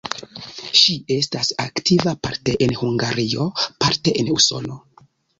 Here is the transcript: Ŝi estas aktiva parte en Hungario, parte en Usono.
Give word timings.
Ŝi 0.83 0.93
estas 1.15 1.49
aktiva 1.63 2.13
parte 2.27 2.55
en 2.67 2.73
Hungario, 2.79 3.45
parte 3.85 4.15
en 4.23 4.33
Usono. 4.37 4.79